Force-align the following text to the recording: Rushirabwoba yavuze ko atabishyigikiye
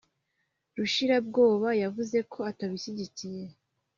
Rushirabwoba 0.77 1.69
yavuze 1.83 2.17
ko 2.31 2.39
atabishyigikiye 2.51 3.45